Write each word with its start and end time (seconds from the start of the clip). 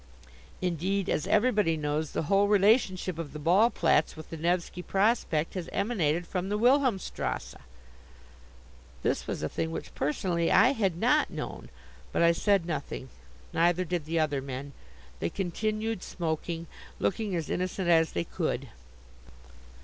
"Indeed, 0.63 1.09
as 1.11 1.27
everybody 1.27 1.77
knows, 1.77 2.13
the 2.13 2.23
whole 2.23 2.47
relationship 2.47 3.19
of 3.19 3.33
the 3.33 3.39
Ballplatz 3.39 4.15
with 4.15 4.31
the 4.31 4.35
Nevski 4.37 4.81
Prospekt 4.81 5.53
has 5.53 5.69
emanated 5.71 6.25
from 6.25 6.49
the 6.49 6.57
Wilhelmstrasse." 6.57 7.53
This 9.03 9.27
was 9.27 9.43
a 9.43 9.47
thing 9.47 9.69
which 9.69 9.93
personally 9.93 10.51
I 10.51 10.71
had 10.71 10.97
not 10.97 11.29
known. 11.29 11.69
But 12.11 12.23
I 12.23 12.31
said 12.31 12.65
nothing. 12.65 13.09
Neither 13.53 13.85
did 13.85 14.05
the 14.05 14.19
other 14.19 14.41
men. 14.41 14.73
They 15.19 15.29
continued 15.29 16.01
smoking, 16.01 16.65
looking 16.97 17.35
as 17.35 17.51
innocent 17.51 17.87
as 17.89 18.13
they 18.13 18.23
could. 18.23 18.69